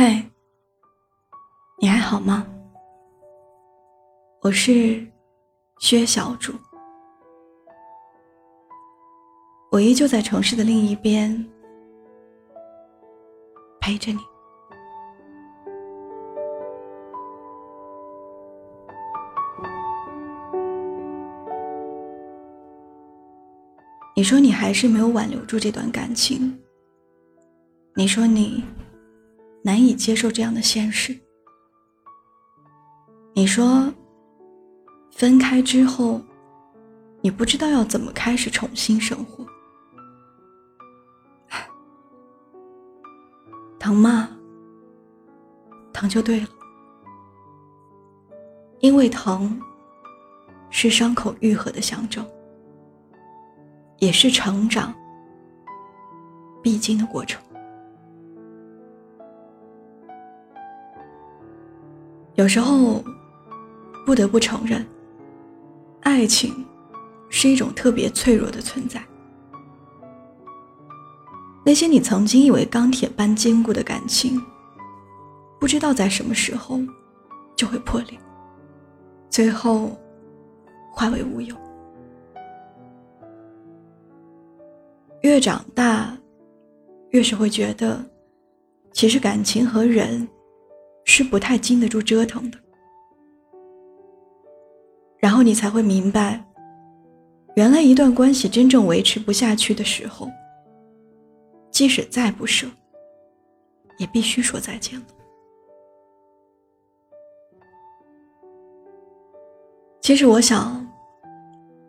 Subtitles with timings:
[0.00, 0.24] 嗨，
[1.80, 2.46] 你还好吗？
[4.42, 5.04] 我是
[5.80, 6.52] 薛小主，
[9.72, 11.44] 我依旧在城市的另一边
[13.80, 14.20] 陪着你。
[24.14, 26.56] 你说你还是没有挽留住这段感情，
[27.96, 28.62] 你说你。
[29.68, 31.14] 难以接受这样的现实。
[33.34, 33.92] 你说，
[35.10, 36.22] 分开之后，
[37.20, 39.44] 你不知道要怎么开始重新生活，
[43.78, 44.30] 疼吗？
[45.92, 46.48] 疼就对了，
[48.80, 49.60] 因为疼
[50.70, 52.26] 是伤口愈合的象征，
[53.98, 54.94] 也是成长
[56.62, 57.38] 必经的过程。
[62.38, 63.02] 有时候，
[64.06, 64.86] 不得不承认，
[66.02, 66.64] 爱情
[67.28, 69.02] 是一种特别脆弱的存在。
[71.64, 74.40] 那些你曾经以为钢铁般坚固的感情，
[75.58, 76.78] 不知道在什么时候
[77.56, 78.16] 就会破裂，
[79.28, 79.98] 最后
[80.92, 81.56] 化为乌有。
[85.22, 86.16] 越长大，
[87.10, 88.00] 越是会觉得，
[88.92, 90.28] 其实感情和人。
[91.18, 92.56] 是不太经得住折腾的，
[95.18, 96.44] 然后你才会明白，
[97.56, 100.30] 原来一段关系真正维持不下去的时候，
[101.72, 102.68] 即使再不舍，
[103.98, 105.06] 也必须说再见了。
[110.00, 110.88] 其实我想，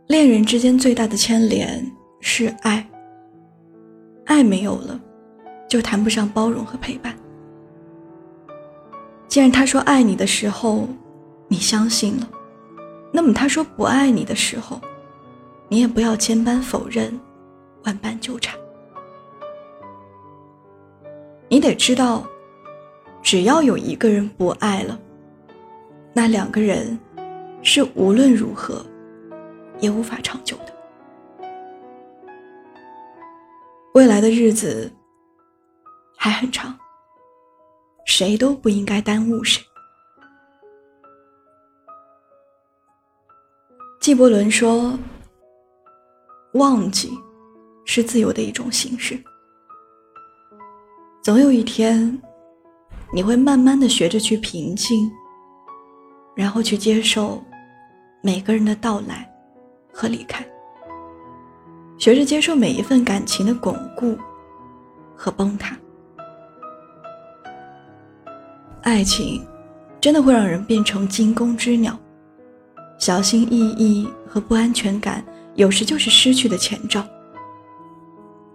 [0.07, 1.85] 恋人之间最大的牵连
[2.19, 2.83] 是爱，
[4.25, 4.99] 爱没有了，
[5.69, 7.15] 就谈不上包容和陪伴。
[9.29, 10.89] 既然他说爱你的时候，
[11.47, 12.27] 你相信了，
[13.13, 14.81] 那么他说不爱你的时候，
[15.67, 17.17] 你也不要千般否认，
[17.83, 18.57] 万般纠缠。
[21.47, 22.27] 你得知道，
[23.21, 24.99] 只要有一个人不爱了，
[26.11, 26.97] 那两个人
[27.61, 28.83] 是无论如何
[29.79, 30.73] 也无法长久的。
[33.93, 34.91] 未来的日子
[36.17, 36.75] 还很长。
[38.19, 39.63] 谁都不应该耽误谁。
[44.01, 44.99] 纪伯伦说
[46.51, 47.17] ：“忘记
[47.85, 49.17] 是自由的一种形式。
[51.23, 52.21] 总有一天，
[53.13, 55.09] 你会慢慢的学着去平静，
[56.35, 57.41] 然后去接受
[58.21, 59.33] 每个人的到来
[59.93, 60.45] 和离开，
[61.97, 64.17] 学着接受每一份感情的巩固
[65.15, 65.73] 和崩塌。”
[68.89, 69.45] 爱情，
[70.01, 71.95] 真的会让人变成惊弓之鸟，
[72.97, 75.23] 小心翼翼和不安全感，
[75.53, 77.05] 有时就是失去的前兆。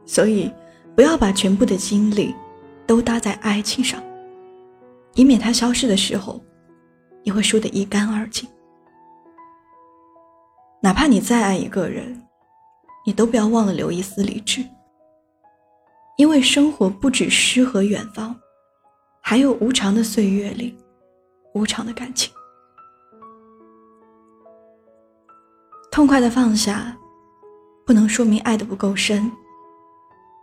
[0.04, 0.52] 所以，
[0.96, 2.34] 不要把全部的精力
[2.84, 4.02] 都搭在爱情上，
[5.14, 6.44] 以免它消失的时候，
[7.22, 8.48] 你会输得一干二净。
[10.82, 12.20] 哪怕你再爱一个人，
[13.06, 14.66] 你都不要忘了留一丝理智，
[16.16, 18.34] 因为生活不止诗和远方。
[19.26, 20.76] 还有无常的岁月里，
[21.54, 22.30] 无常的感情。
[25.90, 26.94] 痛快的放下，
[27.86, 29.32] 不能说明爱的不够深，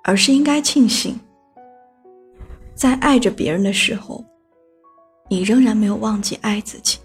[0.04, 1.20] 而是应该庆幸，
[2.74, 4.26] 在爱着别人的时候，
[5.30, 6.98] 你仍然没有忘记爱自己。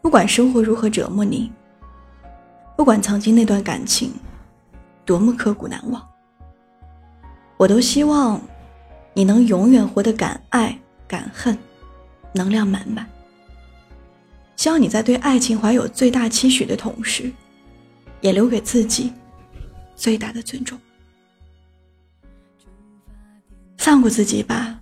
[0.00, 1.52] 不管生活如何折磨你，
[2.78, 4.14] 不管曾经那段感情
[5.04, 6.02] 多么刻骨难忘，
[7.58, 8.40] 我都希望。
[9.14, 11.56] 你能永远活得敢爱敢恨，
[12.32, 13.08] 能量满满。
[14.56, 17.32] 希望你在对爱情怀有最大期许的同时，
[18.20, 19.12] 也留给自己
[19.94, 20.78] 最大的尊重。
[23.76, 24.80] 放过自己吧，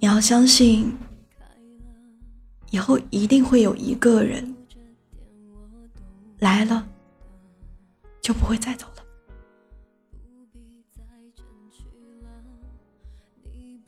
[0.00, 0.92] 你要相信，
[2.70, 4.54] 以后一定会有一个人
[6.40, 6.86] 来了，
[8.20, 8.86] 就不会再走。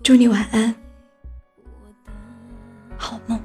[0.07, 0.73] 祝你晚安，
[2.97, 3.37] 好梦。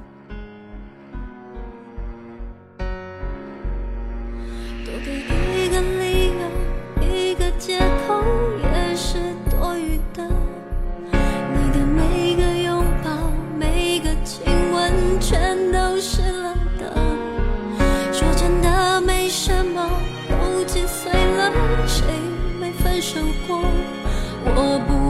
[4.84, 8.22] 多给一个理由，一个借口
[8.62, 9.18] 也是
[9.50, 10.24] 多余的。
[11.10, 13.10] 你的每个拥抱，
[13.58, 16.94] 每个亲吻，全都是冷的。
[18.12, 19.90] 说真的，没什么，
[20.28, 21.52] 都几岁了，
[21.88, 22.06] 谁
[22.60, 23.18] 没分手
[23.48, 23.60] 过？
[24.44, 25.01] 我不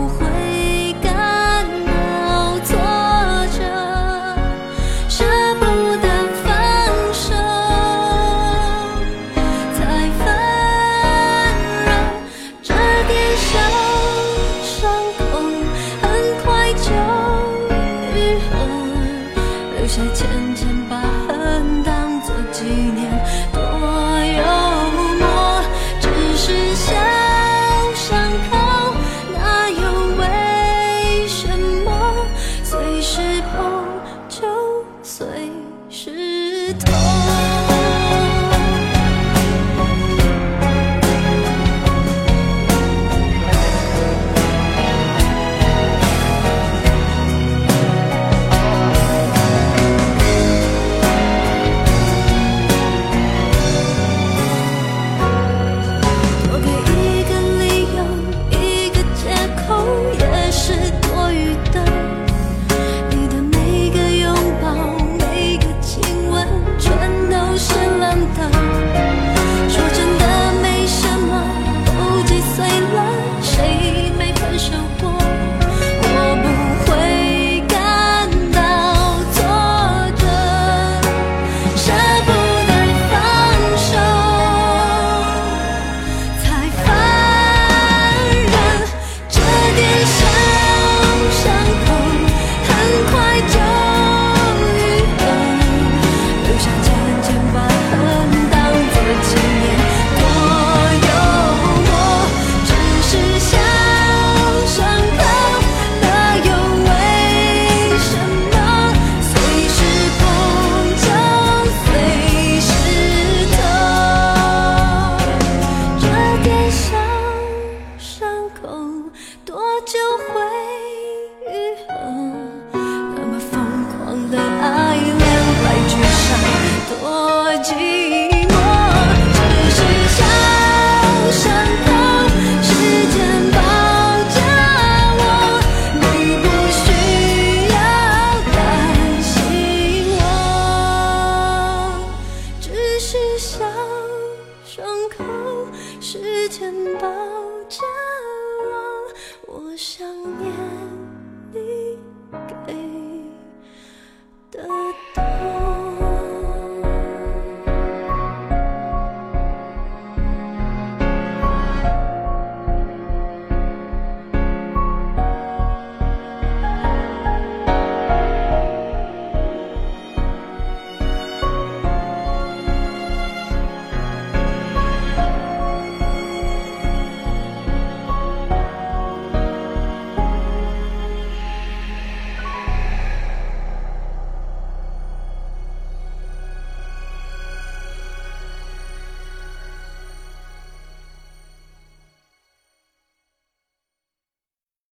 [149.72, 150.11] 我，想